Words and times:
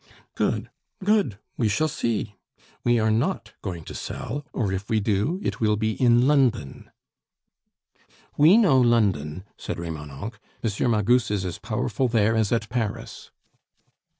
"Good, 0.33 0.71
good, 1.03 1.37
we 1.57 1.69
shall 1.69 1.87
see. 1.87 2.35
We 2.83 2.97
are 2.97 3.11
not 3.11 3.53
going 3.61 3.83
to 3.83 3.93
sell; 3.93 4.47
or 4.51 4.71
if 4.73 4.89
we 4.89 4.99
do, 4.99 5.39
it 5.43 5.59
will 5.59 5.75
be 5.75 5.91
in 5.91 6.25
London." 6.25 6.89
"We 8.35 8.57
know 8.57 8.81
London," 8.81 9.43
said 9.59 9.77
Remonencq. 9.77 10.39
"M. 10.63 10.89
Magus 10.89 11.29
is 11.29 11.45
as 11.45 11.59
powerful 11.59 12.07
there 12.07 12.35
as 12.35 12.51
at 12.51 12.67
Paris." 12.69 13.29